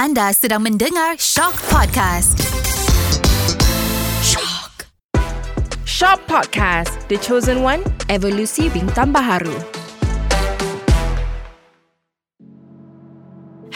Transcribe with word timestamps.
Anda 0.00 0.32
sedang 0.32 0.64
mendengar 0.64 1.20
Shock 1.20 1.60
Podcast. 1.68 2.40
Shock. 4.24 4.88
Shop 5.84 6.16
Podcast 6.24 7.04
The 7.12 7.20
Chosen 7.20 7.60
One 7.60 7.84
Evolusi 8.08 8.72
Bintang 8.72 9.12
Baharu 9.12 9.79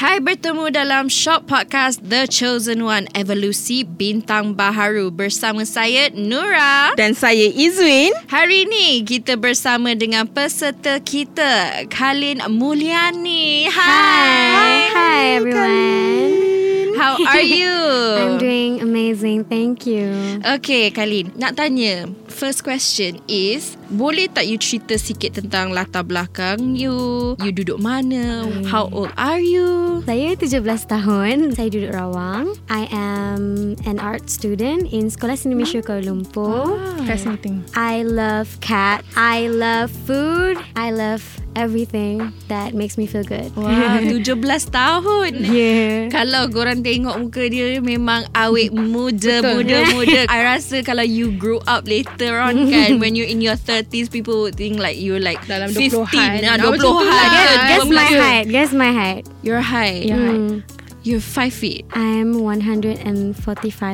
Hai 0.04 0.20
bertemu 0.20 0.68
dalam 0.68 1.08
Shop 1.08 1.48
Podcast 1.48 1.96
The 2.04 2.28
Chosen 2.28 2.84
One 2.84 3.08
Evolusi 3.16 3.88
Bintang 3.88 4.52
Baharu 4.52 5.08
bersama 5.08 5.64
saya 5.64 6.12
Nura. 6.12 6.92
Dan 6.92 7.16
saya 7.16 7.48
Izwin 7.48 8.12
Hari 8.28 8.68
ini 8.68 9.00
kita 9.00 9.40
bersama 9.40 9.96
dengan 9.96 10.28
peserta 10.28 11.00
kita 11.00 11.88
Kalin 11.88 12.44
Mulyani. 12.52 13.64
Hai. 13.72 14.92
Hi 14.92 15.40
everyone. 15.40 17.00
How 17.00 17.16
are 17.24 17.40
you? 17.40 17.72
I'm 18.20 18.36
doing 18.36 18.84
amazing. 18.84 19.48
Thank 19.48 19.88
you. 19.88 20.12
Okay 20.60 20.92
Kalin, 20.92 21.32
nak 21.32 21.56
tanya. 21.56 22.12
First 22.34 22.66
question 22.66 23.22
is, 23.30 23.78
boleh 23.94 24.26
tak 24.26 24.50
you 24.50 24.58
cerita 24.58 24.98
sikit 24.98 25.38
tentang 25.38 25.70
latar 25.70 26.02
belakang 26.02 26.74
you? 26.74 27.38
You 27.38 27.54
duduk 27.54 27.78
mana? 27.78 28.50
How 28.66 28.90
old 28.90 29.14
are 29.14 29.38
you? 29.38 30.02
Saya 30.02 30.34
17 30.34 30.66
tahun. 30.90 31.54
Saya 31.54 31.70
duduk 31.70 31.94
Rawang. 31.94 32.58
I 32.66 32.90
am 32.90 33.78
an 33.86 34.02
art 34.02 34.26
student 34.26 34.90
in 34.90 35.14
Sekolah 35.14 35.38
Seni 35.38 35.54
Malaysia 35.54 35.78
Kuala 35.78 36.10
Lumpur. 36.10 36.74
Fascinating 37.06 37.62
I 37.78 38.02
love 38.02 38.50
cat. 38.58 39.06
I 39.14 39.46
love 39.46 39.94
food. 40.02 40.58
I 40.74 40.90
love 40.90 41.22
everything 41.54 42.34
that 42.50 42.74
makes 42.74 42.98
me 42.98 43.06
feel 43.06 43.22
good. 43.22 43.54
Wah, 43.54 44.02
17 44.10 44.26
tahun. 44.74 45.30
Yeah. 45.38 46.10
Kalau 46.10 46.50
korang 46.50 46.82
tengok 46.82 47.14
muka 47.18 47.46
dia 47.46 47.78
memang 47.78 48.26
awet 48.34 48.74
muda, 48.74 49.40
muda, 49.42 49.76
muda. 49.94 50.20
I 50.34 50.38
rasa 50.42 50.82
kalau 50.82 51.06
you 51.06 51.30
grow 51.38 51.62
up 51.70 51.86
later 51.86 52.23
on 52.32 52.56
kan, 52.72 52.96
when 52.96 53.12
you're 53.12 53.28
in 53.28 53.40
your 53.40 53.54
30s, 53.54 54.08
people 54.08 54.40
would 54.42 54.54
think 54.54 54.78
like 54.78 54.96
you're 54.96 55.20
like 55.20 55.44
Dalam 55.44 55.68
15, 55.68 56.08
20-an. 56.08 56.40
ah, 56.40 56.56
Ah, 56.56 56.56
20-an. 56.56 56.70
macam 56.72 56.80
tu 56.80 56.88
lah. 56.88 57.04
ke 57.04 57.28
Guess, 57.28 57.52
guess 57.68 57.84
12. 57.84 57.92
my 57.92 58.08
height. 58.08 58.46
Guess 58.48 58.70
my 58.72 58.90
height. 58.90 59.22
Your 59.42 59.60
height. 59.60 60.02
Your 60.06 60.16
height. 60.18 60.40
Hmm. 60.40 60.58
You're 61.04 61.20
5 61.20 61.52
feet. 61.52 61.84
I'm 61.92 62.40
145 62.40 63.36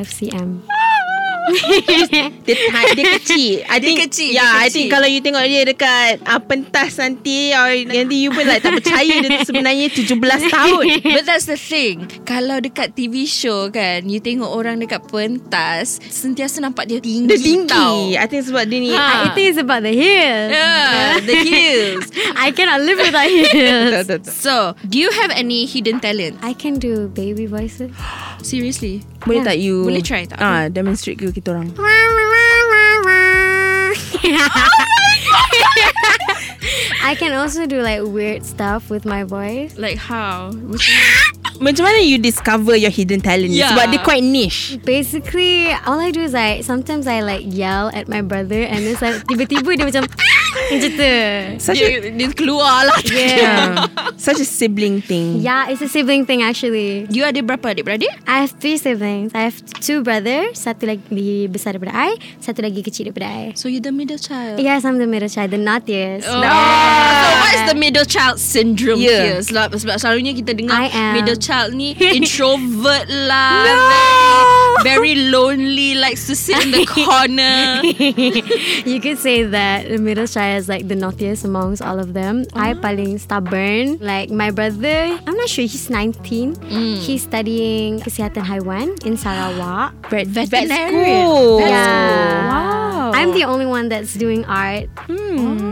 cm. 0.06 0.62
Dia, 2.46 2.56
dia 2.94 3.04
kecil 3.18 3.66
I 3.66 3.78
think, 3.82 3.98
kecil, 4.08 4.30
Ya 4.32 4.42
dia 4.42 4.66
I 4.66 4.68
think 4.70 4.88
kalau 4.90 5.06
you 5.10 5.20
tengok 5.20 5.44
dia 5.46 5.62
dekat 5.66 6.22
uh, 6.24 6.40
Pentas 6.42 6.96
nanti 6.98 7.52
or, 7.54 7.70
Nanti 7.86 8.16
you 8.26 8.30
pun 8.30 8.46
like 8.46 8.62
tak 8.62 8.78
percaya 8.78 9.14
Dia 9.22 9.42
sebenarnya 9.42 9.86
17 9.90 10.14
tahun 10.50 10.84
But 11.02 11.24
that's 11.26 11.46
the 11.50 11.58
thing. 11.58 12.06
Kalau 12.22 12.62
dekat 12.62 12.94
TV 12.94 13.26
show 13.26 13.70
kan, 13.74 14.06
you 14.06 14.22
tengok 14.22 14.50
orang 14.50 14.78
dekat 14.78 15.02
pentas, 15.10 15.98
sentiasa 16.10 16.62
nampak 16.62 16.86
dia 16.86 17.02
tinggi 17.02 17.30
Dia 17.30 17.38
tinggi 17.40 17.68
tau. 17.70 17.98
I 18.14 18.26
think 18.26 18.42
sebab 18.46 18.64
dia 18.70 18.78
ni 18.78 18.90
Ha. 18.90 19.06
I 19.24 19.28
think 19.32 19.46
it's 19.54 19.60
about 19.60 19.82
the 19.86 19.94
heels. 19.94 20.50
Yeah, 20.50 21.22
the 21.22 21.36
heels. 21.40 22.04
I 22.44 22.50
cannot 22.52 22.84
live 22.84 22.98
without 22.98 23.28
heels. 23.28 24.06
So, 24.40 24.74
do 24.88 24.98
you 24.98 25.10
have 25.10 25.30
any 25.30 25.64
hidden 25.64 26.00
talent? 26.00 26.40
I 26.42 26.52
can 26.52 26.76
do 26.76 27.08
baby 27.08 27.46
voices. 27.46 27.92
Seriously? 28.42 29.04
Boleh 29.20 29.44
tak 29.44 29.56
you 29.60 29.84
Boleh 29.84 30.00
try 30.00 30.24
tak? 30.24 30.40
Ah, 30.40 30.72
Demonstrate 30.72 31.20
ke 31.20 31.28
kita 31.41 31.48
orang 31.56 31.72
I 37.00 37.16
can 37.16 37.33
also 37.33 37.66
do 37.66 37.80
like 37.80 38.05
weird 38.05 38.44
stuff 38.44 38.91
with 38.91 39.08
my 39.08 39.24
voice. 39.24 39.74
Like 39.80 39.96
how? 39.96 40.52
Macam 41.58 41.83
mana 41.88 42.05
you 42.05 42.20
discover 42.20 42.77
your 42.77 42.92
hidden 42.92 43.24
talent 43.24 43.50
ni? 43.50 43.64
Yeah. 43.64 43.72
Sebab 43.74 43.91
dia 43.91 44.00
quite 44.05 44.22
niche 44.22 44.78
Basically, 44.84 45.72
all 45.88 45.98
I 45.98 46.12
do 46.12 46.22
is 46.22 46.36
like 46.36 46.62
sometimes 46.62 47.08
I 47.08 47.24
like 47.24 47.42
yell 47.42 47.91
at 47.91 48.06
my 48.06 48.20
brother 48.20 48.62
and 48.62 48.84
it's 48.84 49.02
like 49.02 49.24
tiba-tiba 49.27 49.80
dia 49.80 49.88
macam 49.88 50.05
macam 50.70 50.91
tu. 50.95 51.13
Such 51.58 51.77
a 51.77 51.86
dia, 51.91 52.11
dia 52.11 52.29
keluar 52.31 52.86
lah. 52.86 52.98
Yeah. 53.05 53.91
Such 54.20 54.39
a 54.39 54.47
sibling 54.47 55.01
thing 55.01 55.41
Yeah, 55.41 55.73
it's 55.73 55.81
a 55.81 55.89
sibling 55.89 56.25
thing 56.25 56.41
actually. 56.41 57.08
You 57.08 57.25
ada 57.25 57.41
berapa 57.41 57.73
adik-beradik? 57.73 58.13
I 58.25 58.45
have 58.45 58.53
three 58.57 58.77
siblings. 58.77 59.33
I 59.33 59.48
have 59.48 59.57
two 59.81 60.01
brothers. 60.01 60.61
Satu 60.61 60.85
lagi 60.86 61.48
besar 61.48 61.75
daripada 61.75 61.97
I. 61.97 62.14
Satu 62.39 62.61
lagi 62.61 62.81
kecil 62.81 63.11
daripada 63.11 63.27
I. 63.27 63.57
So 63.57 63.67
you're 63.67 63.83
the 63.83 63.92
middle 63.92 64.20
child. 64.20 64.61
Yes, 64.61 64.85
I'm 64.85 65.01
the 65.01 65.08
middle 65.08 65.29
child, 65.29 65.51
the 65.51 65.61
naughtiest. 65.61 66.29
Oh. 66.29 66.39
So 66.39 67.29
what 67.41 67.52
is 67.57 67.64
the 67.67 67.79
middle 67.79 68.05
child 68.05 68.37
syndrome 68.37 69.01
Yeah. 69.01 69.25
here? 69.25 69.41
Sebab, 69.41 69.73
sebab 69.75 69.97
selalunya 69.97 70.37
kita 70.37 70.52
dengar 70.52 70.77
I 70.77 70.87
am. 70.92 71.13
middle 71.17 71.41
child 71.41 71.73
ni 71.73 71.97
introvert 72.19 73.08
lah. 73.08 73.64
No. 73.64 73.75
Very, 74.81 75.13
very 75.13 75.14
lonely, 75.29 75.97
likes 75.97 76.29
to 76.29 76.35
sit 76.35 76.57
in 76.61 76.73
the 76.73 76.85
corner. 76.98 77.81
you 78.85 79.01
could 79.01 79.19
say 79.19 79.42
that 79.45 79.89
the 79.89 79.98
middle 79.98 80.27
child 80.27 80.59
is 80.60 80.68
like 80.68 80.84
the 80.86 80.94
naughtiest 80.94 81.48
amongst 81.48 81.80
all 81.80 81.96
of 81.96 82.12
them. 82.12 82.44
I 82.52 82.76
paling 82.76 83.16
stubborn. 83.16 83.96
Like 83.96 84.28
my 84.28 84.52
brother, 84.52 85.16
I'm 85.16 85.36
not 85.36 85.48
sure. 85.48 85.64
He's 85.64 85.88
19. 85.88 86.60
He's 87.00 87.24
studying 87.24 88.04
kesihatan 88.04 88.44
haiwan 88.44 89.00
in 89.08 89.16
Sarawak. 89.16 89.96
Vet, 90.12 90.28
vet 90.28 90.68
school 90.68 91.64
Yeah. 91.64 92.52
Wow. 92.52 93.12
I'm 93.16 93.32
the 93.32 93.44
only 93.48 93.64
one 93.66 93.88
that's 93.88 94.14
doing 94.14 94.44
art. 94.44 94.92
Hmm. 95.08 95.38
And 95.40 95.70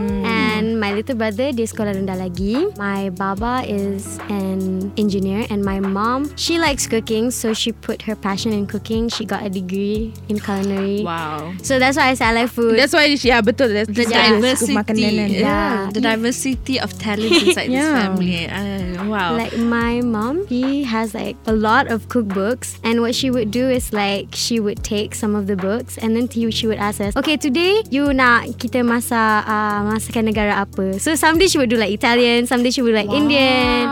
my 0.89 0.97
little 0.97 1.13
brother 1.13 1.53
dia 1.53 1.69
sekolah 1.69 1.93
rendah 1.93 2.17
lagi. 2.17 2.65
My 2.81 3.13
baba 3.13 3.61
is 3.61 4.17
an 4.33 4.89
engineer 4.97 5.45
and 5.53 5.61
my 5.61 5.77
mom 5.77 6.33
she 6.33 6.57
likes 6.57 6.89
cooking 6.89 7.29
so 7.29 7.53
she 7.53 7.69
put 7.69 8.09
her 8.09 8.17
passion 8.17 8.49
in 8.57 8.65
cooking. 8.65 9.05
She 9.05 9.21
got 9.21 9.45
a 9.45 9.53
degree 9.53 10.09
in 10.33 10.41
culinary. 10.41 11.05
Wow. 11.05 11.53
So 11.61 11.77
that's 11.77 11.93
why 11.93 12.09
I 12.09 12.13
say 12.17 12.25
I 12.25 12.33
like 12.33 12.49
food. 12.49 12.73
That's 12.73 12.89
why 12.89 13.05
she, 13.13 13.29
yeah 13.29 13.45
betul 13.45 13.69
That's 13.69 13.85
The 13.85 14.09
yeah. 14.09 14.33
diversity, 14.33 14.73
makanan 14.73 14.97
kan. 15.13 15.29
yeah, 15.29 15.45
Yeah. 15.45 15.77
the 15.93 16.01
diversity 16.01 16.81
of 16.81 16.89
talents 16.97 17.37
inside 17.45 17.69
this 17.69 17.85
Yeah. 17.85 17.93
family. 18.09 18.49
Uh, 18.49 19.05
wow. 19.05 19.37
Like 19.37 19.53
my 19.61 20.01
mom, 20.01 20.49
he 20.49 20.81
has 20.89 21.13
like 21.13 21.37
a 21.45 21.53
lot 21.53 21.85
of 21.93 22.09
cookbooks, 22.09 22.81
and 22.81 23.05
what 23.05 23.13
she 23.13 23.29
would 23.29 23.53
do 23.53 23.69
is 23.69 23.93
like 23.93 24.33
she 24.33 24.57
would 24.57 24.81
take 24.81 25.13
some 25.13 25.37
of 25.37 25.45
the 25.45 25.53
books, 25.53 26.01
and 26.01 26.17
then 26.17 26.25
he, 26.25 26.49
she 26.49 26.65
would 26.65 26.81
ask 26.81 26.97
us, 26.97 27.13
okay, 27.13 27.37
today 27.37 27.85
you 27.93 28.09
nak 28.09 28.57
kita 28.57 28.81
masak 28.81 29.45
uh, 29.45 29.85
masakan 29.85 30.33
negara 30.33 30.65
apa? 30.65 30.78
So 30.99 31.15
someday 31.15 31.47
she 31.47 31.57
would 31.57 31.69
do 31.69 31.77
like 31.77 31.91
Italian, 31.91 32.47
someday 32.47 32.71
she 32.71 32.81
would 32.81 32.93
like 32.95 33.09
Indian. 33.09 33.87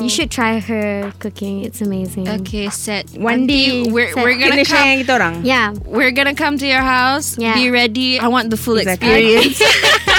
You 0.00 0.12
should 0.12 0.30
try 0.30 0.60
her 0.60 1.10
cooking; 1.18 1.64
it's 1.64 1.80
amazing. 1.80 2.28
okay, 2.28 2.68
set. 2.68 3.08
One 3.16 3.48
day, 3.48 3.80
Nanti 3.88 3.92
we're 3.92 4.12
set. 4.12 4.22
we're 4.22 4.36
gonna 4.36 4.60
Kena 4.60 4.68
come. 4.68 4.96
kita 5.00 5.12
orang 5.16 5.34
Yeah. 5.40 5.72
We're 5.88 6.12
gonna 6.12 6.36
come 6.36 6.60
to 6.60 6.66
your 6.68 6.84
house. 6.84 7.40
Yeah. 7.40 7.56
Be 7.56 7.72
ready. 7.72 8.20
I 8.20 8.28
want 8.28 8.52
the 8.52 8.60
full 8.60 8.76
Exactly. 8.76 9.08
experience. 9.40 9.56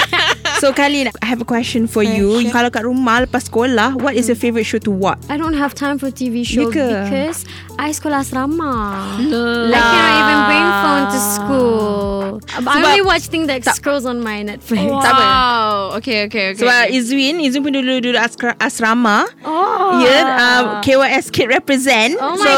So 0.58 0.74
Kali 0.74 1.06
I 1.06 1.26
have 1.26 1.40
a 1.40 1.46
question 1.46 1.86
for 1.86 2.02
you 2.02 2.42
sure. 2.42 2.50
Kalau 2.50 2.68
kat 2.68 2.82
rumah 2.82 3.22
Lepas 3.22 3.46
sekolah 3.46 3.94
What 4.02 4.18
is 4.18 4.26
your 4.26 4.34
favourite 4.34 4.66
show 4.66 4.82
to 4.82 4.90
watch? 4.90 5.22
I 5.30 5.38
don't 5.38 5.54
have 5.54 5.70
time 5.70 6.02
for 6.02 6.10
TV 6.10 6.42
show 6.42 6.66
Ya 6.66 6.74
ke? 6.74 6.86
because 7.06 7.46
I 7.78 7.94
sekolah 7.94 8.26
asrama. 8.26 8.74
I 9.22 9.70
cannot 9.70 10.14
even 10.18 10.38
bring 10.50 10.66
phone 10.82 11.04
to 11.14 11.20
school. 11.22 12.18
I 12.50 12.58
Sebab- 12.58 12.90
only 12.90 13.02
watch 13.06 13.30
things 13.30 13.46
that 13.46 13.62
scrolls 13.70 14.02
on 14.02 14.18
my 14.18 14.42
Netflix. 14.42 14.82
Wow. 14.90 15.94
Okay, 16.02 16.26
okay, 16.26 16.50
okay. 16.54 16.58
Sebab 16.58 16.90
Izwin 16.90 17.38
Izwin 17.38 17.62
pun 17.62 17.72
dulu 17.78 18.02
duduk 18.02 18.18
askra- 18.18 18.58
asrama 18.58 19.30
Oh. 19.46 20.02
Ya 20.02 20.26
um, 20.26 20.64
KYS 20.82 21.30
Kid 21.30 21.54
represent 21.54 22.18
Oh 22.18 22.34
my 22.34 22.42
So 22.42 22.50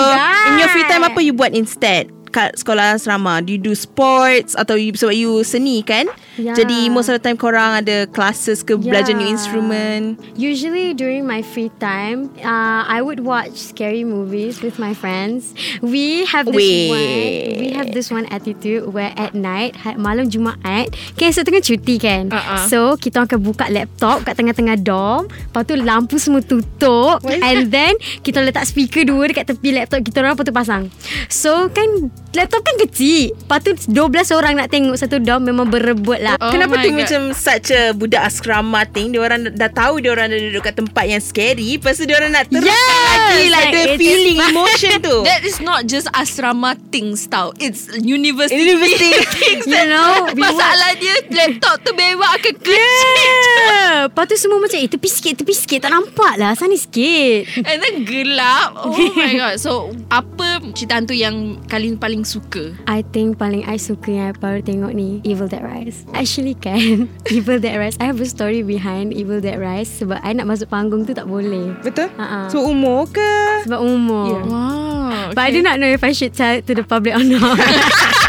in 0.49 0.59
your 0.59 0.71
free 0.73 0.89
time 0.89 1.05
God. 1.05 1.13
Apa 1.13 1.21
you 1.21 1.37
buat 1.37 1.53
instead? 1.53 2.09
Kat 2.31 2.55
sekolah 2.57 2.95
asrama 2.95 3.43
Do 3.43 3.51
you 3.51 3.59
do 3.59 3.75
sports 3.75 4.55
Atau 4.55 4.79
you, 4.79 4.95
sebab 4.95 5.11
you 5.13 5.43
seni 5.43 5.83
kan 5.83 6.07
Yeah. 6.41 6.57
Jadi 6.57 6.89
most 6.89 7.13
of 7.13 7.21
the 7.21 7.23
time 7.23 7.37
Korang 7.37 7.85
ada 7.85 8.09
classes 8.09 8.65
ke 8.65 8.73
Belajar 8.75 9.13
new 9.13 9.29
Yeah. 9.29 9.37
instrument 9.37 10.17
Usually 10.33 10.97
during 10.97 11.29
my 11.29 11.45
free 11.45 11.69
time, 11.77 12.33
uh, 12.41 12.83
I 12.83 13.05
would 13.05 13.21
watch 13.21 13.53
scary 13.53 14.03
movies 14.03 14.65
with 14.65 14.81
my 14.81 14.97
friends. 14.97 15.53
We 15.85 16.25
have 16.25 16.49
this 16.49 16.57
Wait. 16.57 16.89
one. 16.89 17.61
We 17.61 17.69
have 17.77 17.93
this 17.93 18.09
one 18.09 18.25
attitude 18.33 18.89
where 18.89 19.13
at 19.15 19.37
night, 19.37 19.77
ha- 19.77 20.01
malam 20.01 20.33
Jumaat, 20.33 20.89
okay, 21.13 21.29
so 21.29 21.45
tengah 21.45 21.61
cuti 21.61 22.01
kan. 22.01 22.33
Uh-uh. 22.33 22.65
So 22.73 22.97
kita 22.97 23.29
akan 23.29 23.39
buka 23.43 23.69
laptop 23.69 24.25
kat 24.25 24.41
tengah-tengah 24.41 24.81
dorm. 24.81 25.29
Lepas 25.29 25.63
tu 25.69 25.75
lampu 25.77 26.17
semua 26.17 26.41
tutup. 26.41 27.21
And 27.27 27.69
then 27.69 27.95
kita 28.23 28.41
letak 28.41 28.65
speaker 28.65 29.05
dua 29.05 29.29
dekat 29.29 29.51
tepi 29.51 29.77
laptop 29.77 30.01
kita 30.01 30.25
orang 30.25 30.39
lepas 30.39 30.47
tu 30.47 30.55
pasang. 30.55 30.83
So 31.29 31.69
kan 31.69 32.09
laptop 32.33 32.63
kan 32.63 32.77
kecil. 32.81 33.35
Lepas 33.35 33.59
tu 33.61 33.71
12 33.91 34.39
orang 34.39 34.53
nak 34.57 34.71
tengok 34.71 34.97
satu 34.97 35.19
dorm 35.19 35.45
memang 35.45 35.67
berebut 35.67 36.23
lah. 36.23 36.30
Oh 36.39 36.53
Kenapa 36.53 36.75
tu 36.79 36.89
God. 36.91 36.99
macam 37.01 37.21
such 37.33 37.69
a 37.73 37.91
budak 37.91 38.23
asrama 38.23 38.87
thing? 38.87 39.11
Dia 39.11 39.21
orang 39.25 39.51
dah 39.51 39.71
tahu 39.71 39.99
dia 39.99 40.11
orang 40.13 40.31
dah 40.31 40.39
duduk 40.39 40.63
kat 40.63 40.75
tempat 40.77 41.05
yang 41.07 41.19
scary 41.19 41.81
Lepas 41.81 41.99
tu 41.99 42.05
dia 42.07 42.21
orang 42.21 42.31
nak 42.31 42.47
teruskan 42.47 42.71
Yes, 42.71 42.87
lagi 43.11 43.43
like 43.49 43.71
the 43.73 43.80
It's 43.91 43.99
feeling 43.99 44.39
emotion 44.55 45.03
tu. 45.03 45.17
That 45.27 45.43
is 45.43 45.59
not 45.59 45.91
just 45.91 46.07
asrama 46.15 46.79
things 46.95 47.27
tau. 47.27 47.51
It's 47.59 47.91
university, 47.99 48.71
University. 48.71 49.11
things. 49.41 49.67
You 49.67 49.87
know, 49.91 50.31
Masalah 50.39 50.95
dia 50.97 51.15
laptop 51.35 51.83
tu 51.83 51.91
memang 51.95 52.31
akan 52.39 52.53
kecil. 52.55 52.79
Yeah. 52.79 54.07
Lepas 54.07 54.25
tu 54.31 54.37
semua 54.39 54.59
macam 54.63 54.79
Eh 54.81 54.89
tepi 54.89 55.09
sikit 55.11 55.43
Tepi 55.43 55.53
sikit 55.53 55.85
Tak 55.85 55.93
nampak 55.93 56.39
lah 56.41 56.55
Sana 56.55 56.73
sikit 56.79 57.43
And 57.67 57.79
then 57.83 58.07
gelap. 58.07 58.73
Oh 58.81 58.97
my 59.13 59.33
god. 59.37 59.57
So 59.61 59.93
apa 60.09 60.63
cerita 60.73 60.97
hantu 60.97 61.13
yang 61.13 61.61
kalian 61.67 61.99
paling 62.01 62.25
suka? 62.25 62.73
I 62.87 63.03
think 63.03 63.37
paling 63.37 63.67
I 63.67 63.77
suka 63.77 64.09
yang 64.09 64.27
I 64.31 64.35
baru 64.37 64.63
tengok 64.63 64.93
ni 64.95 65.21
Evil 65.27 65.51
Dead 65.51 65.61
Rise 65.61 66.07
Actually 66.15 66.55
kan 66.57 67.11
Evil 67.29 67.59
Dead 67.61 67.77
Rise 67.77 67.99
I 68.01 68.09
have 68.09 68.23
a 68.23 68.29
story 68.29 68.63
behind 68.63 69.13
Evil 69.13 69.43
Dead 69.43 69.59
Rise 69.59 70.01
Sebab 70.01 70.23
I 70.23 70.33
nak 70.33 70.49
masuk 70.49 70.71
panggung 70.71 71.05
tu 71.05 71.13
tak 71.13 71.27
boleh 71.27 71.75
Betul? 71.83 72.09
Ha-ha. 72.17 72.49
So 72.49 72.63
umur 72.65 73.11
ke? 73.11 73.31
Sebab 73.67 73.80
umur 73.81 74.29
Yeah. 74.31 74.45
Wow. 74.47 75.33
But 75.35 75.43
I 75.43 75.51
do 75.51 75.63
not 75.63 75.79
know 75.81 75.91
if 75.91 76.03
I 76.05 76.13
should 76.13 76.35
tell 76.35 76.55
it 76.59 76.67
to 76.67 76.75
the 76.75 76.85
public 76.85 77.15
or 77.15 77.25
not 77.25 77.59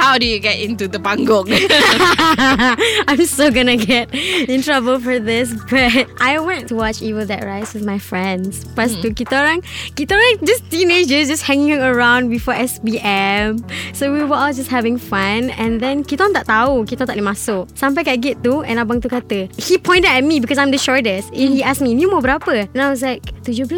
How 0.00 0.16
do 0.16 0.24
you 0.24 0.40
get 0.40 0.56
into 0.56 0.88
the 0.88 0.96
panggung? 0.96 1.44
I'm 3.08 3.20
so 3.28 3.52
gonna 3.52 3.76
get 3.76 4.08
in 4.48 4.64
trouble 4.64 4.96
for 4.96 5.20
this 5.20 5.52
But 5.68 6.08
I 6.16 6.40
went 6.40 6.72
to 6.72 6.74
watch 6.74 7.04
Evil 7.04 7.28
Dead 7.28 7.44
Rise 7.44 7.76
with 7.76 7.84
my 7.84 8.00
friends. 8.00 8.64
Lepas 8.64 8.96
tu 9.04 9.12
kita 9.12 9.36
orang 9.36 9.60
Kita 9.92 10.16
orang 10.16 10.40
just 10.40 10.64
teenagers 10.72 11.28
Just 11.28 11.44
hanging 11.44 11.84
around 11.84 12.32
before 12.32 12.56
SBM 12.56 13.60
So 13.92 14.08
we 14.08 14.24
were 14.24 14.40
all 14.40 14.56
just 14.56 14.72
having 14.72 14.96
fun 14.96 15.52
And 15.60 15.84
then 15.84 16.00
kita 16.00 16.24
orang 16.24 16.34
tak 16.40 16.48
tahu 16.48 16.88
Kita 16.88 17.04
tak 17.04 17.20
boleh 17.20 17.36
masuk. 17.36 17.68
Sampai 17.76 18.00
kat 18.00 18.24
gate 18.24 18.40
tu 18.40 18.64
And 18.64 18.80
abang 18.80 19.04
tu 19.04 19.12
kata 19.12 19.52
He 19.60 19.76
pointed 19.76 20.08
at 20.08 20.24
me 20.24 20.40
Because 20.40 20.56
I'm 20.56 20.72
the 20.72 20.80
shortest. 20.80 21.28
And 21.36 21.52
he 21.52 21.60
asked 21.60 21.84
me 21.84 21.92
Ni 21.92 22.08
umur 22.08 22.24
berapa? 22.24 22.72
And 22.72 22.80
I 22.80 22.88
was 22.88 23.04
like 23.04 23.36
17 23.44 23.68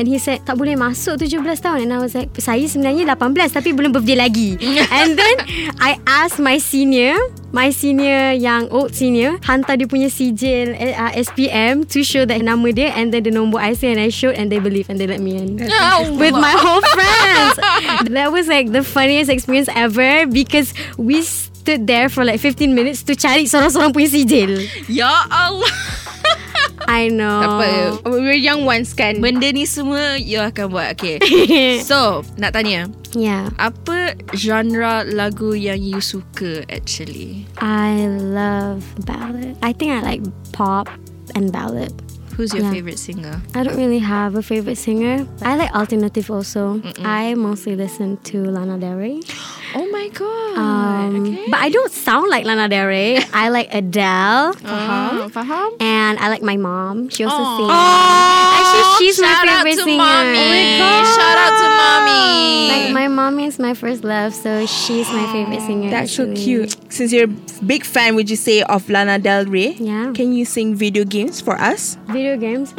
And 0.00 0.08
he 0.08 0.16
said 0.16 0.48
Tak 0.48 0.56
boleh 0.56 0.80
masuk 0.80 1.20
17 1.20 1.44
tahun. 1.60 1.84
And 1.84 1.92
I 1.92 2.00
was 2.00 2.16
like 2.16 2.32
Saya 2.40 2.64
sebenarnya 2.64 3.04
18 3.20 3.52
Tapi 3.52 3.76
belum 3.76 3.92
birthday 3.92 4.16
lagi. 4.16 4.56
And 4.96 5.12
then 5.12 5.36
I 5.78 5.98
asked 6.06 6.38
my 6.38 6.58
senior 6.58 7.14
My 7.48 7.72
senior 7.72 8.36
yang 8.36 8.68
old 8.68 8.92
senior 8.92 9.40
Hantar 9.40 9.80
dia 9.80 9.88
punya 9.88 10.12
sijil 10.12 10.76
uh, 10.76 11.12
SPM 11.16 11.88
To 11.88 12.04
show 12.04 12.28
that 12.28 12.44
nama 12.44 12.68
dia 12.70 12.92
And 12.92 13.08
then 13.08 13.24
the 13.24 13.32
nombor 13.32 13.58
IC 13.58 13.88
And 13.88 14.00
I 14.00 14.12
showed 14.12 14.36
And 14.36 14.52
they 14.52 14.60
believe 14.60 14.92
And 14.92 15.00
they 15.00 15.08
let 15.08 15.18
me 15.24 15.36
in. 15.40 15.56
Oh, 15.64 16.12
With 16.14 16.36
my 16.36 16.52
whole 16.52 16.84
friends. 16.94 17.56
That 18.12 18.28
was 18.30 18.46
like 18.46 18.70
the 18.70 18.84
funniest 18.84 19.32
experience 19.32 19.72
ever 19.72 20.28
Because 20.28 20.76
we 21.00 21.24
stood 21.24 21.88
there 21.88 22.08
for 22.08 22.24
like 22.24 22.40
15 22.40 22.74
minutes 22.76 23.00
To 23.08 23.16
cari 23.16 23.48
seorang-seorang 23.48 23.96
punya 23.96 24.08
sijil 24.12 24.60
ya 24.88 25.08
Allah. 25.28 25.68
I 26.86 27.08
know 27.10 27.40
Tak 27.40 27.48
apa. 27.50 27.68
We're 28.06 28.38
young 28.38 28.62
ones 28.62 28.94
kan. 28.94 29.18
Benda 29.18 29.50
ni 29.50 29.64
semua 29.64 30.14
you 30.14 30.38
akan 30.38 30.70
buat. 30.70 30.94
Okay. 30.94 31.18
So, 31.88 32.22
nak 32.36 32.54
tanya. 32.54 32.86
Yeah 33.16 33.48
Apa 33.56 34.12
genre 34.36 35.00
lagu 35.02 35.56
yang 35.56 35.80
you 35.80 35.98
suka 35.98 36.60
actually? 36.68 37.48
I 37.56 38.04
love 38.12 38.84
ballad 39.08 39.56
I 39.64 39.72
think 39.72 39.96
I 39.96 40.04
like 40.04 40.20
pop 40.52 40.92
and 41.32 41.48
ballad 41.48 41.88
Who's 42.36 42.52
your 42.54 42.68
Yeah. 42.68 42.70
favorite 42.70 43.00
singer? 43.02 43.42
I 43.56 43.66
don't 43.66 43.74
really 43.74 43.98
have 43.98 44.38
a 44.38 44.44
favorite 44.46 44.78
singer. 44.78 45.26
I 45.42 45.58
like 45.58 45.74
alternative 45.74 46.30
also. 46.30 46.78
I 47.02 47.34
mostly 47.34 47.74
listen 47.74 48.14
to 48.30 48.46
Lana 48.46 48.78
Del 48.78 48.94
Rey. 48.94 49.18
Oh 49.80 49.86
my 49.92 50.08
god. 50.08 50.58
Um, 50.58 51.22
okay. 51.22 51.46
But 51.50 51.60
I 51.60 51.68
don't 51.68 51.92
sound 51.92 52.28
like 52.30 52.44
Lana 52.44 52.68
Del 52.68 52.86
Rey. 52.86 53.18
I 53.32 53.48
like 53.48 53.68
Adele. 53.72 54.54
Faham? 54.58 55.30
Faham? 55.30 55.70
And 55.80 56.18
I 56.18 56.28
like 56.30 56.42
my 56.42 56.56
mom. 56.56 57.08
She 57.10 57.22
also 57.24 57.36
Aw. 57.38 57.56
sings. 57.62 57.70
Actually, 58.58 58.86
she's 58.98 59.20
my 59.20 59.28
Shout 59.32 59.46
out 59.48 59.62
favorite 59.62 59.78
to 59.78 59.84
singer. 59.84 60.02
mommy. 60.02 60.38
Oh 60.38 60.48
my 60.50 60.64
God. 60.82 61.04
Shout 61.14 61.38
out 61.44 61.54
to 61.62 61.68
mommy. 61.78 62.68
Like 62.68 62.92
my 62.92 63.08
mom 63.08 63.38
is 63.40 63.58
my 63.58 63.74
first 63.74 64.02
love, 64.02 64.34
so 64.34 64.66
she's 64.66 65.08
my 65.10 65.30
favorite 65.32 65.62
singer. 65.62 65.90
That's 65.90 66.12
so 66.12 66.26
cute. 66.34 66.74
Since 66.92 67.12
you're 67.12 67.24
a 67.30 67.62
big 67.64 67.84
fan, 67.84 68.16
would 68.16 68.28
you 68.28 68.36
say, 68.36 68.62
of 68.62 68.88
Lana 68.90 69.18
Del 69.20 69.44
Rey? 69.46 69.76
Yeah. 69.78 70.12
Can 70.12 70.32
you 70.32 70.44
sing 70.44 70.74
video 70.74 71.04
games 71.04 71.40
for 71.40 71.54
us? 71.60 71.96
Video 72.08 72.36
games. 72.36 72.74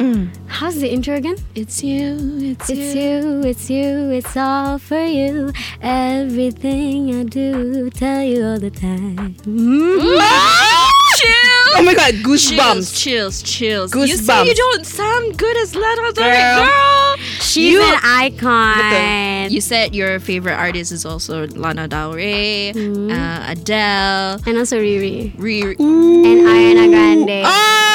How's 0.48 0.76
the 0.80 0.90
intro 0.92 1.14
again? 1.16 1.36
It's 1.54 1.82
you. 1.82 2.18
It's, 2.52 2.68
It's 2.68 2.94
you, 2.94 3.40
it's 3.44 3.70
you, 3.70 4.10
it's 4.10 4.36
all 4.36 4.78
for 4.78 5.00
you. 5.02 5.52
Everything 5.80 6.89
I 6.90 7.22
do, 7.22 7.88
tell 7.90 8.22
you 8.22 8.44
all 8.44 8.58
the 8.58 8.70
time. 8.70 9.36
Chill. 11.18 11.30
Oh 11.76 11.82
my 11.84 11.94
god, 11.94 12.14
Chills, 12.14 12.50
goosebumps. 12.50 12.98
chills, 13.00 13.42
chills. 13.42 13.94
You 13.94 14.06
say 14.08 14.32
Goosebumps. 14.32 14.46
you 14.46 14.54
don't 14.54 14.84
sound 14.86 15.36
good 15.38 15.56
as 15.58 15.74
Lana 15.76 16.12
Del 16.12 16.24
Rey, 16.28 16.36
Girl. 16.36 16.64
girl. 16.66 17.16
She's 17.40 17.72
You- 17.74 17.82
an 17.82 17.98
icon. 18.02 19.50
You 19.52 19.60
said 19.60 19.94
your 19.94 20.18
favorite 20.18 20.54
artist 20.54 20.90
is 20.92 21.04
also 21.06 21.46
Lana 21.48 21.86
Del 21.86 22.12
Rey, 22.14 22.72
Mm-hmm. 22.74 23.10
uh, 23.10 23.50
Adele, 23.52 24.40
and 24.46 24.58
also 24.58 24.78
Riri. 24.80 25.32
Riri. 25.36 25.76
And 25.78 26.46
Ariana 26.46 26.90
Grande. 26.90 27.42
Ah! 27.46 27.89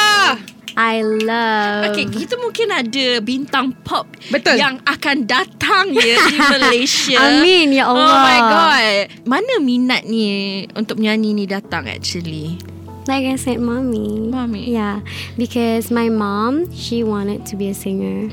I 0.75 0.99
love. 1.01 1.89
Okay, 1.89 2.03
kita 2.05 2.35
mungkin 2.35 2.67
ada 2.67 3.19
bintang 3.19 3.71
pop 3.79 4.11
Betul. 4.27 4.59
yang 4.59 4.83
akan 4.83 5.23
datang 5.23 5.95
ya 5.95 6.19
di 6.21 6.35
Malaysia. 6.53 7.15
Amin, 7.17 7.71
ya 7.71 7.87
Oh 7.87 7.95
Allah. 7.95 8.19
my 8.21 8.39
god. 8.43 9.03
Mana 9.23 9.53
minat 9.59 10.03
ni 10.03 10.27
untuk 10.71 10.99
menyanyi 10.99 11.31
ni 11.33 11.45
datang 11.47 11.87
actually? 11.87 12.59
Like 13.05 13.29
I 13.29 13.37
said, 13.37 13.61
mommy. 13.61 14.33
Mommy. 14.33 14.73
Yeah, 14.73 15.05
because 15.37 15.93
my 15.93 16.09
mom, 16.09 16.73
she 16.73 17.05
wanted 17.05 17.45
to 17.45 17.55
be 17.55 17.69
a 17.69 17.77
singer, 17.77 18.29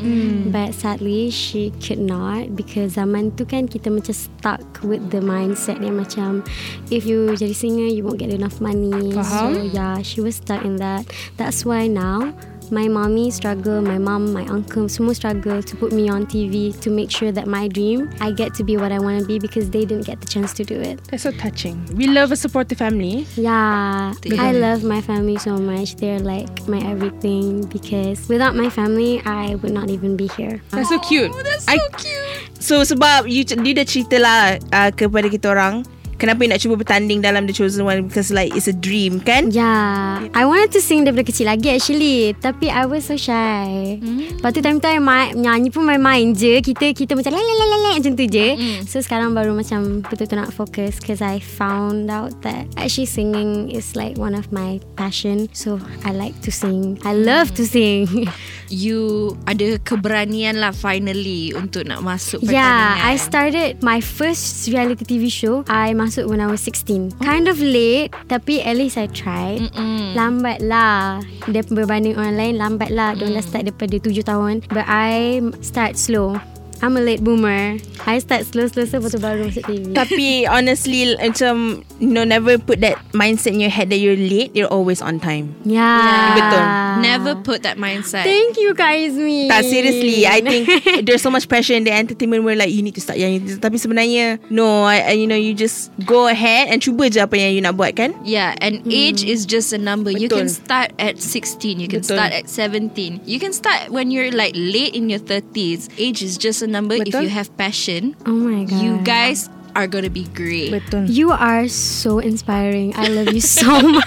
but 0.49 0.73
sadly 0.73 1.29
she 1.29 1.77
could 1.77 2.01
not 2.01 2.57
because 2.57 2.97
zaman 2.97 3.37
tu 3.37 3.45
kan 3.45 3.69
kita 3.69 3.93
macam 3.93 4.17
stuck 4.17 4.65
with 4.81 5.13
the 5.13 5.21
mindset 5.21 5.77
yang 5.85 6.01
macam 6.01 6.41
if 6.89 7.05
you 7.05 7.37
jadi 7.37 7.53
singer 7.53 7.85
you 7.85 8.01
won't 8.01 8.17
get 8.17 8.33
enough 8.33 8.65
money. 8.65 9.13
Faham. 9.13 9.55
So 9.55 9.61
yeah, 9.77 10.01
she 10.01 10.25
was 10.25 10.41
stuck 10.41 10.65
in 10.65 10.81
that. 10.81 11.05
That's 11.37 11.69
why 11.69 11.85
now. 11.85 12.33
My 12.73 12.89
mommy 12.89 13.31
struggle, 13.31 13.85
my 13.85 13.99
mom, 14.01 14.33
my 14.33 14.49
uncle, 14.49 14.89
semua 14.89 15.13
struggle 15.13 15.61
to 15.61 15.77
put 15.77 15.93
me 15.93 16.09
on 16.09 16.25
TV 16.25 16.73
to 16.81 16.89
make 16.89 17.13
sure 17.13 17.29
that 17.29 17.45
my 17.45 17.69
dream, 17.69 18.09
I 18.17 18.33
get 18.33 18.57
to 18.57 18.65
be 18.65 18.81
what 18.81 18.89
I 18.89 18.97
want 18.97 19.21
to 19.21 19.29
be 19.29 19.37
because 19.37 19.69
they 19.69 19.85
didn't 19.85 20.09
get 20.09 20.25
the 20.25 20.27
chance 20.27 20.57
to 20.57 20.65
do 20.65 20.81
it. 20.81 21.05
That's 21.13 21.29
so 21.29 21.37
touching. 21.37 21.85
We 21.93 22.09
love 22.09 22.33
a 22.33 22.37
supportive 22.41 22.81
family. 22.81 23.29
Yeah. 23.37 24.17
I 24.17 24.57
love 24.57 24.89
my 24.89 25.05
family 25.05 25.37
so 25.37 25.61
much. 25.61 26.01
They're 26.01 26.25
like 26.25 26.49
my 26.65 26.81
everything 26.89 27.69
because 27.69 28.25
without 28.33 28.57
my 28.57 28.73
family, 28.73 29.21
I 29.29 29.61
would 29.61 29.77
not 29.77 29.93
even 29.93 30.17
be 30.17 30.33
here. 30.41 30.65
That's 30.73 30.89
so 30.89 30.97
cute. 31.05 31.29
Oh, 31.29 31.45
that's 31.45 31.69
I, 31.69 31.77
so 31.77 31.89
cute. 32.01 32.41
so 32.57 32.75
sebab 32.89 33.29
you, 33.29 33.45
you 33.45 33.73
dah 33.77 33.85
cerita 33.85 34.17
lah 34.17 34.57
uh, 34.73 34.89
kepada 34.97 35.29
kita 35.29 35.53
orang 35.53 35.85
kenapa 36.23 36.47
you 36.47 36.51
nak 36.55 36.63
cuba 36.63 36.79
bertanding 36.79 37.19
dalam 37.19 37.51
The 37.51 37.55
Chosen 37.59 37.83
One 37.83 38.07
because 38.07 38.31
like 38.31 38.55
it's 38.55 38.71
a 38.71 38.77
dream 38.77 39.19
kan? 39.19 39.51
Yeah, 39.51 40.23
I 40.31 40.47
wanted 40.47 40.71
to 40.79 40.81
sing 40.81 41.03
daripada 41.03 41.27
kecil 41.27 41.51
lagi 41.51 41.75
actually, 41.75 42.39
tapi 42.39 42.71
I 42.71 42.87
was 42.87 43.11
so 43.11 43.19
shy. 43.19 43.99
Hmm. 43.99 44.39
Lepas 44.39 44.55
tu 44.55 44.63
time 44.63 44.79
tu 44.79 44.87
I 44.87 45.03
nyanyi 45.35 45.75
pun 45.75 45.83
main-main 45.83 46.31
je. 46.31 46.63
Kita 46.63 46.95
kita 46.95 47.19
macam 47.19 47.35
lele 47.35 47.99
macam 47.99 48.15
tu 48.15 48.25
je. 48.31 48.49
Hmm. 48.55 48.81
So 48.87 49.03
sekarang 49.03 49.35
baru 49.35 49.57
macam 49.57 50.07
betul-betul 50.07 50.39
nak 50.39 50.55
fokus 50.55 51.03
because 51.03 51.19
I 51.19 51.43
found 51.43 52.07
out 52.07 52.31
that 52.47 52.71
actually 52.79 53.11
singing 53.11 53.73
is 53.73 53.99
like 53.99 54.15
one 54.15 54.39
of 54.39 54.55
my 54.55 54.79
passion. 54.95 55.51
So 55.51 55.83
I 56.07 56.15
like 56.15 56.39
to 56.47 56.51
sing. 56.55 57.03
I 57.03 57.17
love 57.17 57.51
to 57.59 57.67
sing. 57.67 58.07
You 58.73 59.37
ada 59.45 59.77
keberanian 59.85 60.57
lah 60.57 60.73
finally 60.73 61.53
untuk 61.53 61.85
nak 61.85 62.01
masuk 62.01 62.41
Yeah, 62.41 62.97
pertandingan. 62.97 63.05
I 63.05 63.15
started 63.21 63.71
my 63.85 64.01
first 64.01 64.65
reality 64.73 65.05
TV 65.05 65.29
show. 65.29 65.61
I 65.69 65.93
masuk 65.93 66.12
when 66.17 66.41
I 66.41 66.49
was 66.49 66.61
16. 66.65 67.21
Kind 67.21 67.49
of 67.49 67.61
late, 67.61 68.13
tapi 68.29 68.61
at 68.61 68.77
least 68.77 69.01
I 69.01 69.09
tried. 69.09 69.73
Mm-mm. 69.73 70.13
Lambat 70.13 70.61
lah 70.61 71.25
Dia 71.49 71.65
berbanding 71.65 72.21
orang 72.21 72.37
lain 72.37 72.55
Lambat 72.61 72.93
lah 72.93 73.17
Diorang 73.17 73.41
dah 73.41 73.45
start 73.45 73.65
daripada 73.69 73.97
7 73.97 74.29
tahun 74.29 74.55
But 74.69 74.85
I 74.85 75.41
start 75.65 75.97
slow 75.97 76.37
I'm 76.83 76.99
a 76.99 77.03
late 77.03 77.23
boomer 77.23 77.79
I 78.03 78.19
start 78.19 78.43
slow-slow 78.51 78.91
Lepas 78.91 79.15
tu 79.15 79.21
baru 79.23 79.47
masuk 79.47 79.63
TV 79.71 79.95
Tapi 79.95 80.51
honestly 80.51 81.15
macam 81.15 81.87
you 82.03 82.11
know 82.11 82.27
never 82.27 82.59
put 82.59 82.83
that 82.83 82.99
mindset 83.15 83.55
in 83.55 83.63
your 83.63 83.71
head 83.71 83.87
that 83.95 84.03
you're 84.03 84.19
late. 84.19 84.51
You're 84.59 84.71
always 84.71 84.99
on 84.99 85.23
time. 85.23 85.55
Yeah 85.63 86.35
Betul. 86.35 86.65
Never 87.03 87.33
put 87.39 87.63
that 87.63 87.79
mindset. 87.79 88.27
Thank 88.27 88.59
you 88.59 88.75
guys 88.75 89.15
me 89.15 89.47
Tak 89.47 89.63
seriously 89.63 90.27
I 90.27 90.43
think 90.43 90.67
There's 91.07 91.23
so 91.23 91.31
much 91.31 91.47
pressure 91.47 91.79
In 91.79 91.87
the 91.87 91.95
entertainment 91.95 92.43
world 92.43 92.59
Like 92.59 92.75
you 92.75 92.83
need 92.83 92.99
to 92.99 93.03
start 93.03 93.23
yang. 93.23 93.39
Tapi 93.63 93.79
sebenarnya 93.79 94.43
No 94.51 94.83
I, 94.83 95.15
I, 95.15 95.15
You 95.15 95.31
know 95.31 95.39
you 95.39 95.55
just 95.55 95.95
Go 96.03 96.27
ahead 96.27 96.67
And 96.75 96.83
cuba 96.83 97.07
je 97.07 97.23
apa 97.23 97.39
yang 97.39 97.55
you 97.55 97.63
nak 97.63 97.79
buat 97.79 97.95
kan 97.95 98.13
Yeah, 98.27 98.55
and 98.59 98.83
age 98.89 99.23
is 99.23 99.45
just 99.47 99.73
a 99.73 99.79
number. 99.79 100.11
You 100.11 100.29
can 100.29 100.49
Betul. 100.49 100.63
start 100.65 100.91
at 100.99 101.21
16, 101.21 101.81
you 101.81 101.89
can 101.91 102.01
Betul. 102.01 102.17
start 102.17 102.33
at 102.33 102.49
17. 102.49 103.21
You 103.27 103.39
can 103.39 103.53
start 103.53 103.91
when 103.91 104.11
you're 104.11 104.31
like 104.33 104.55
late 104.57 104.95
in 104.95 105.11
your 105.11 105.21
30s. 105.21 105.91
Age 105.99 106.23
is 106.23 106.39
just 106.39 106.63
a 106.63 106.71
number 106.73 106.97
if 106.97 107.13
you 107.13 107.29
have 107.29 107.53
passion. 107.57 108.17
Oh 108.25 108.33
my 108.33 108.65
god 108.65 108.81
You 108.81 108.97
guys 109.05 109.47
are 109.73 109.89
gonna 109.89 110.13
be 110.13 110.29
great. 110.37 110.69
Betul. 110.69 111.09
You 111.09 111.33
are 111.33 111.65
so 111.69 112.21
inspiring. 112.21 112.93
I 112.97 113.09
love 113.09 113.33
you 113.33 113.41
so 113.41 113.69
much. 113.97 114.05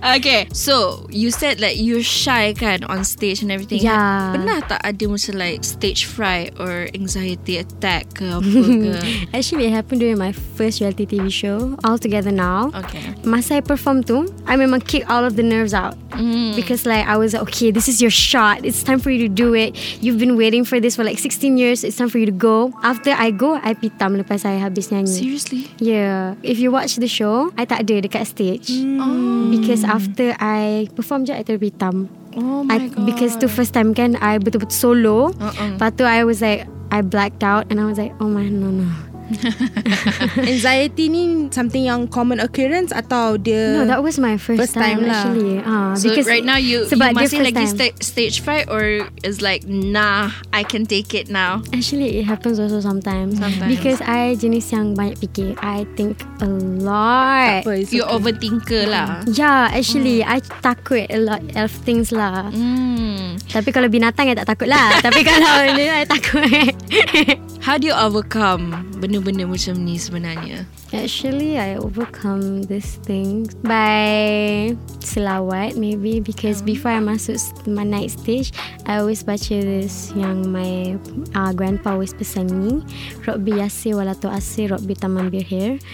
Okay, 0.00 0.48
so 0.52 1.06
you 1.10 1.30
said 1.30 1.60
like 1.60 1.76
you're 1.76 2.02
shy 2.02 2.52
kan 2.56 2.84
on 2.88 3.04
stage 3.04 3.42
and 3.42 3.52
everything. 3.52 3.84
Yeah. 3.84 4.32
Pernah 4.32 4.64
tak 4.64 4.80
ada 4.80 5.04
macam 5.04 5.34
like 5.36 5.60
stage 5.64 6.08
fright 6.08 6.56
or 6.56 6.88
anxiety 6.96 7.60
attack 7.60 8.08
ke 8.16 8.24
apa 8.24 8.48
ke? 8.48 8.92
Actually, 9.36 9.68
it 9.68 9.74
happened 9.76 10.00
during 10.00 10.16
my 10.16 10.32
first 10.32 10.80
reality 10.80 11.04
TV 11.04 11.28
show, 11.28 11.76
All 11.84 12.00
Together 12.00 12.32
Now. 12.32 12.72
Okay. 12.72 13.12
Masa 13.28 13.60
I 13.60 13.62
perform 13.64 14.00
tu, 14.00 14.24
I 14.48 14.56
memang 14.56 14.80
kick 14.80 15.04
all 15.12 15.24
of 15.24 15.36
the 15.36 15.44
nerves 15.44 15.76
out. 15.76 16.00
Mm. 16.10 16.56
Because 16.56 16.86
like 16.86 17.06
I 17.06 17.16
was 17.16 17.34
like, 17.34 17.42
okay, 17.50 17.70
this 17.70 17.88
is 17.88 18.00
your 18.00 18.10
shot. 18.10 18.64
It's 18.64 18.82
time 18.82 18.98
for 18.98 19.10
you 19.10 19.26
to 19.26 19.30
do 19.32 19.54
it. 19.54 19.76
You've 20.02 20.18
been 20.18 20.36
waiting 20.36 20.64
for 20.64 20.80
this 20.80 20.96
for 20.96 21.04
like 21.04 21.18
16 21.18 21.56
years. 21.56 21.84
It's 21.84 21.96
time 21.96 22.08
for 22.08 22.18
you 22.18 22.26
to 22.26 22.34
go. 22.34 22.72
After 22.82 23.12
I 23.12 23.30
go, 23.30 23.54
I 23.54 23.74
pitam 23.74 24.18
lepas 24.18 24.44
I 24.44 24.58
habis 24.58 24.90
nyanyi. 24.90 25.08
Seriously? 25.08 25.70
Yeah. 25.78 26.34
If 26.42 26.58
you 26.58 26.70
watch 26.70 26.96
the 26.96 27.08
show, 27.08 27.52
I 27.56 27.64
tak 27.64 27.86
ada 27.86 28.02
dekat 28.02 28.26
stage. 28.26 28.70
Oh. 28.98 29.50
Because 29.50 29.84
after 29.84 30.34
I 30.38 30.88
perform 30.94 31.24
je, 31.26 31.34
I 31.34 31.42
terpitam. 31.42 32.08
Oh 32.36 32.62
my 32.62 32.78
I, 32.78 32.88
god. 32.88 33.06
because 33.06 33.34
tu 33.34 33.50
first 33.50 33.74
time 33.74 33.90
kan, 33.94 34.14
I 34.22 34.38
betul-betul 34.38 34.70
solo. 34.70 35.34
Uh-uh. 35.34 35.78
Lepas 35.78 35.98
tu 35.98 36.06
I 36.06 36.22
was 36.22 36.38
like, 36.38 36.66
I 36.90 37.02
blacked 37.02 37.42
out 37.42 37.66
and 37.70 37.78
I 37.78 37.86
was 37.86 37.98
like, 37.98 38.14
oh 38.22 38.30
my, 38.30 38.46
no, 38.46 38.70
no. 38.70 38.86
Anxiety 40.50 41.06
ni 41.06 41.22
something 41.50 41.82
yang 41.82 42.06
common 42.06 42.38
occurrence 42.38 42.90
atau 42.90 43.36
dia 43.36 43.76
No, 43.76 43.86
that 43.86 44.00
was 44.00 44.16
my 44.16 44.36
first, 44.36 44.60
First 44.60 44.76
time 44.76 45.04
lah. 45.04 45.24
actually. 45.24 45.62
Ah, 45.62 45.92
So 45.94 46.08
because 46.08 46.26
right 46.26 46.42
now 46.42 46.56
you, 46.56 46.84
you 46.84 46.90
sebab 46.90 47.12
dia 47.12 47.18
masih 47.18 47.38
first 47.38 47.46
lagi 47.46 47.64
time. 47.64 47.72
sta- 47.72 47.98
stage 48.00 48.36
fright 48.40 48.66
or 48.66 48.82
is 49.22 49.40
like 49.40 49.64
nah 49.64 50.30
I 50.50 50.62
can 50.62 50.84
take 50.84 51.12
it 51.12 51.28
now. 51.28 51.62
Actually, 51.70 52.18
it 52.18 52.26
happens 52.26 52.58
also 52.58 52.80
sometimes. 52.80 53.38
Sometimes. 53.38 53.70
Because 53.70 54.00
I 54.00 54.34
jenis 54.34 54.68
yang 54.68 54.92
banyak 54.92 55.18
fikir. 55.18 55.54
I 55.58 55.86
think 55.94 56.18
a 56.40 56.48
lot. 56.48 57.62
apa, 57.62 57.86
You 57.88 58.02
okay. 58.02 58.12
overthinker 58.12 58.82
lah. 58.86 59.22
Yeah, 59.26 59.70
actually, 59.70 60.20
I 60.20 60.40
takut 60.60 61.06
a 61.08 61.18
lot 61.18 61.42
of 61.54 61.70
things 61.82 62.10
lah. 62.10 62.50
Hmm. 62.50 63.38
Tapi 63.42 63.70
kalau 63.70 63.86
binatang, 63.86 64.26
I 64.26 64.34
tak 64.34 64.48
takut 64.48 64.66
lah. 64.66 64.98
Tapi 65.00 65.20
kalau 65.22 65.54
ni, 65.76 65.86
I 65.86 66.04
takut. 66.04 66.74
How 67.60 67.76
do 67.76 67.86
you 67.86 67.92
overcome 67.92 68.72
benda-benda 68.96 69.44
macam 69.44 69.84
ni 69.84 70.00
sebenarnya? 70.00 70.64
Actually, 70.96 71.60
I 71.60 71.76
overcome 71.76 72.64
this 72.64 72.96
thing 73.04 73.52
by 73.60 74.72
selawat 75.04 75.76
maybe 75.76 76.24
because 76.24 76.64
before 76.64 76.96
I 76.96 77.04
masuk 77.04 77.36
my 77.68 77.84
night 77.84 78.16
stage, 78.16 78.56
I 78.88 79.04
always 79.04 79.20
baca 79.20 79.60
this 79.60 80.08
yang 80.16 80.48
my 80.48 80.96
uh, 81.36 81.52
grandpa 81.52 82.00
always 82.00 82.16
pesan 82.16 82.48
me, 82.48 82.80
Rabbi 83.28 83.60
Yasir 83.60 83.92
walatu 83.92 84.32
asir 84.32 84.72
Rabbi 84.72 84.96
taman 84.96 85.28
birhir. 85.28 85.84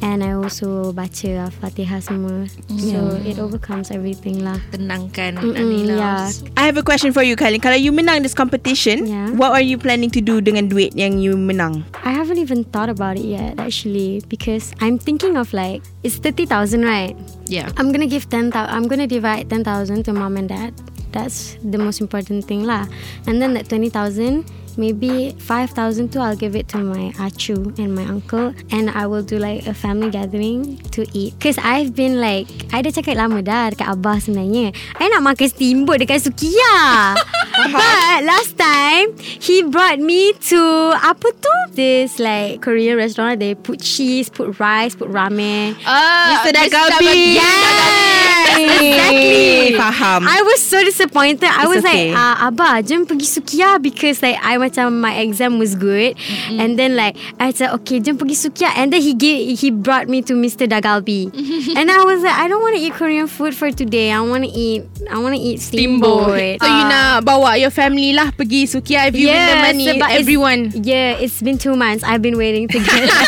And 0.00 0.24
I 0.24 0.32
also 0.32 0.96
baca 0.96 1.52
Al-Fatihah 1.52 2.00
semua. 2.00 2.48
So, 2.80 3.20
it 3.20 3.36
overcomes 3.36 3.92
everything 3.92 4.40
lah. 4.40 4.56
Tenangkan 4.72 5.36
Mm-mm, 5.36 5.52
Anila. 5.52 5.96
yeah. 6.00 6.24
I 6.56 6.64
have 6.64 6.80
a 6.80 6.84
question 6.84 7.12
for 7.12 7.20
you 7.20 7.36
Kalin 7.36 7.60
Kalau 7.60 7.76
you 7.76 7.92
menang 7.92 8.24
this 8.24 8.32
competition 8.32 9.04
Yeah. 9.04 9.28
What 9.36 9.52
are 9.52 9.60
you 9.64 9.76
planning 9.76 10.08
to 10.16 10.20
do 10.24 10.40
Dengan 10.40 10.72
duit 10.72 10.96
yang 10.96 11.20
you 11.20 11.36
menang 11.36 11.84
I 12.00 12.16
haven't 12.16 12.40
even 12.40 12.64
thought 12.64 12.88
about 12.88 13.20
it 13.20 13.28
yet 13.28 13.60
actually 13.60 14.24
because 14.26 14.72
I'm 14.80 14.96
thinking 14.96 15.36
of 15.36 15.52
like, 15.52 15.84
it's 16.02 16.16
30,000 16.16 16.80
right? 16.84 17.12
Yeah. 17.44 17.68
I'm 17.76 17.92
gonna 17.92 18.06
give 18.08 18.30
ten 18.30 18.48
thousand. 18.48 18.70
I'm 18.72 18.86
gonna 18.86 19.06
divide 19.10 19.50
ten 19.50 19.66
thousand 19.66 20.06
to 20.06 20.14
mom 20.14 20.38
and 20.38 20.48
dad. 20.48 20.72
That's 21.10 21.58
the 21.66 21.76
most 21.76 21.98
important 22.00 22.46
thing 22.46 22.62
lah. 22.62 22.86
And 23.26 23.42
then 23.42 23.58
that 23.58 23.66
twenty 23.66 23.90
thousand, 23.90 24.46
maybe 24.80 25.36
five 25.36 25.68
thousand 25.76 26.08
too. 26.08 26.24
I'll 26.24 26.40
give 26.40 26.56
it 26.56 26.72
to 26.72 26.80
my 26.80 27.12
achu 27.20 27.76
and 27.76 27.92
my 27.92 28.08
uncle, 28.08 28.56
and 28.72 28.88
I 28.88 29.04
will 29.04 29.20
do 29.20 29.36
like 29.36 29.68
a 29.68 29.76
family 29.76 30.08
gathering 30.08 30.80
to 30.96 31.04
eat. 31.12 31.36
Cause 31.36 31.60
I've 31.60 31.92
been 31.92 32.16
like, 32.16 32.48
I 32.72 32.80
dah 32.80 32.88
cakap 32.88 33.20
lama 33.20 33.44
dah 33.44 33.76
dekat 33.76 33.92
abah 33.92 34.16
sebenarnya. 34.24 34.72
I 34.96 35.12
nak 35.12 35.20
makan 35.20 35.46
steamboat 35.52 36.00
dekat 36.00 36.24
Sukiya. 36.24 37.12
But 37.68 38.24
last 38.24 38.56
time 38.56 39.12
he 39.18 39.62
brought 39.62 39.98
me 40.00 40.32
to 40.52 40.60
apa 40.96 41.28
tu? 41.36 41.54
This 41.76 42.18
like 42.18 42.60
Korean 42.64 42.96
restaurant. 42.96 43.40
They 43.40 43.54
put 43.54 43.80
cheese, 43.80 44.28
put 44.28 44.58
rice, 44.58 44.94
put 44.94 45.08
ramen. 45.12 45.76
Ah, 45.84 46.40
Mr. 46.42 46.50
Dagabi. 46.56 47.36
Yes, 47.36 48.20
Exactly. 48.50 48.88
exactly. 48.90 49.78
Faham. 49.78 50.20
I 50.26 50.42
was 50.42 50.60
so 50.60 50.82
disappointed. 50.84 51.44
I 51.48 51.66
was 51.66 51.84
okay. 51.84 52.10
like, 52.12 52.18
uh, 52.18 52.50
Abah, 52.50 52.82
jom 52.82 53.06
pergi 53.06 53.26
Sukiya 53.28 53.80
because 53.80 54.20
like 54.22 54.36
I 54.42 54.56
macam 54.58 55.00
my 55.00 55.14
exam 55.22 55.58
was 55.58 55.74
good, 55.74 56.16
and 56.50 56.76
then 56.78 56.96
like 56.96 57.16
I 57.38 57.52
said, 57.52 57.70
okay, 57.80 58.00
jom 58.00 58.18
pergi 58.18 58.36
Sukiya, 58.36 58.74
and 58.76 58.92
then 58.92 59.00
he 59.00 59.14
gave 59.14 59.58
he 59.58 59.70
brought 59.70 60.08
me 60.08 60.20
to 60.26 60.34
Mr. 60.34 60.66
Dagalbi, 60.66 61.30
and 61.78 61.86
I 61.90 62.02
was 62.04 62.22
like, 62.22 62.34
I 62.36 62.48
don't 62.48 62.60
want 62.60 62.76
to 62.76 62.82
eat 62.82 62.92
Korean 62.94 63.26
food 63.26 63.54
for 63.54 63.70
today. 63.70 64.10
I 64.12 64.20
want 64.20 64.44
to 64.44 64.50
eat, 64.50 64.84
I 65.08 65.18
want 65.18 65.34
to 65.36 65.40
eat 65.40 65.60
steamboat. 65.60 66.60
So 66.60 66.66
you 66.66 66.84
nak 66.90 67.24
bawa 67.24 67.49
your 67.56 67.70
family 67.70 68.12
lah 68.12 68.30
Pergi 68.30 68.64
Sukiya 68.64 69.08
If 69.08 69.16
you 69.16 69.28
win 69.28 69.40
the 69.40 69.56
money 69.58 69.86
sebab 69.88 70.06
it's- 70.06 70.20
Everyone 70.20 70.60
Yeah, 70.76 71.16
it's 71.16 71.40
been 71.40 71.56
two 71.56 71.74
months. 71.74 72.02
I've 72.02 72.20
been 72.20 72.36
waiting 72.36 72.68
to 72.68 72.78
get. 72.78 73.08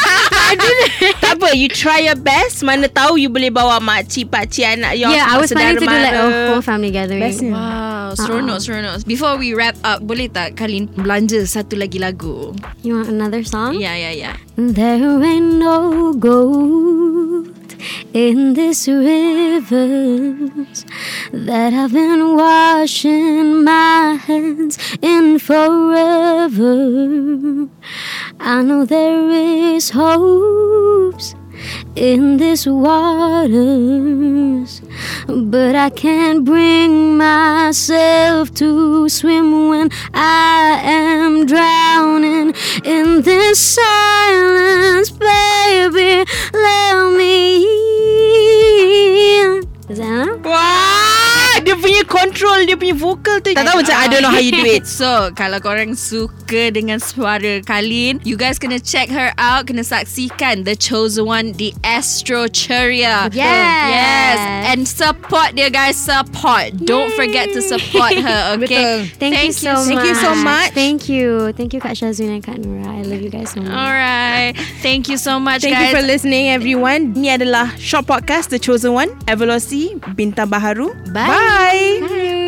Tak 1.23 1.41
apa 1.41 1.57
You 1.57 1.65
try 1.67 2.05
your 2.05 2.15
best 2.15 2.61
Mana 2.61 2.85
tahu 2.85 3.17
you 3.17 3.33
boleh 3.33 3.49
bawa 3.49 3.81
Makcik, 3.81 4.29
pakcik, 4.29 4.69
anak 4.69 5.01
your 5.01 5.09
yeah, 5.09 5.33
I 5.33 5.41
was 5.41 5.49
planning 5.49 5.81
to 5.81 5.83
do 5.83 5.89
like 5.97 6.13
a 6.13 6.53
whole 6.53 6.61
family 6.61 6.93
gathering. 6.93 7.25
Bestnya. 7.25 7.57
Wow, 7.57 8.13
seronok, 8.15 8.61
seronok. 8.61 9.01
Before 9.09 9.41
we 9.41 9.57
wrap 9.57 9.75
up, 9.81 10.05
boleh 10.05 10.29
tak 10.29 10.55
kalian 10.55 10.93
belanja 10.93 11.41
satu 11.49 11.81
lagi 11.81 11.97
lagu? 11.97 12.53
You 12.85 13.01
want 13.01 13.09
another 13.09 13.41
song? 13.43 13.81
Ya, 13.81 13.97
ya, 13.97 14.13
ya. 14.13 14.37
There 14.55 15.25
ain't 15.25 15.57
no 15.57 16.13
gold 16.13 17.49
in 18.13 18.53
this 18.53 18.85
rivers 18.85 20.85
that 21.33 21.73
I've 21.73 21.93
been 21.93 22.37
washing 22.37 23.65
my 23.65 24.19
hands 24.27 24.79
in 25.01 25.39
forever. 25.39 26.79
I 28.39 28.63
know 28.63 28.85
there 28.85 29.31
is 29.31 29.91
hopes 29.91 31.35
in 31.95 32.37
this 32.37 32.67
waters, 32.67 33.53
but 35.27 35.75
I 35.75 35.89
can't 35.91 36.45
bring 36.45 37.17
myself 37.17 38.53
to 38.55 39.09
swim 39.09 39.69
when 39.69 39.89
I 40.13 40.81
am 40.83 41.47
drowning 41.47 42.55
in 42.85 43.23
this 43.23 43.59
silence, 43.59 44.62
Tak 53.55 53.65
tahu 53.69 53.77
macam 53.85 53.97
I 53.97 54.07
don't 54.09 54.23
know 54.23 54.33
how 54.33 54.43
you 54.43 54.53
do 54.53 54.65
it 54.65 54.85
So, 55.01 55.31
kalau 55.33 55.59
korang 55.61 55.95
suka 55.97 56.71
dengan 56.71 56.99
suara 57.01 57.63
Kalin, 57.65 58.21
you 58.25 58.37
guys 58.37 58.59
kena 58.59 58.79
check 58.83 59.09
her 59.09 59.33
out, 59.39 59.67
kena 59.69 59.83
saksikan 59.87 60.65
The 60.65 60.77
Chosen 60.77 61.25
One, 61.25 61.53
The 61.57 61.73
Astro 61.85 62.49
Cheria. 62.49 63.31
Yes. 63.33 63.89
Yes. 63.93 64.39
And 64.73 64.85
support 64.85 65.55
dia 65.57 65.69
guys, 65.73 65.97
support. 65.97 66.77
Don't 66.83 67.13
forget 67.15 67.53
to 67.57 67.61
support 67.63 68.13
her, 68.17 68.41
okay? 68.61 69.07
Betul. 69.07 69.21
Thank, 69.21 69.35
you 69.49 69.53
so 69.55 69.73
Thank 69.83 70.01
much. 70.01 70.07
you 70.09 70.15
so 70.19 70.31
much. 70.35 70.71
Thank 70.73 71.01
you. 71.09 71.53
Thank 71.57 71.73
you 71.73 71.81
Kak 71.81 71.97
Shazwin 71.97 72.41
and 72.41 72.43
Kak 72.45 72.59
Nura. 72.61 72.87
I 72.87 73.03
love 73.03 73.21
you 73.23 73.31
guys 73.31 73.51
so 73.51 73.61
much. 73.61 73.73
Alright. 73.73 74.57
Thank 74.85 75.09
you 75.09 75.17
so 75.17 75.39
much, 75.41 75.63
Thank 75.63 75.75
guys. 75.77 75.93
you 75.93 75.97
for 75.97 76.05
listening 76.05 76.51
everyone 76.51 77.15
Ini 77.15 77.41
adalah 77.41 77.73
Short 77.79 78.07
Podcast 78.07 78.51
The 78.51 78.59
Chosen 78.59 78.93
One 78.93 79.11
Evaluasi 79.27 79.99
Bintang 80.15 80.51
Baharu 80.51 80.93
Bye. 81.13 81.29
Bye, 81.29 81.99
Bye. 82.03 82.42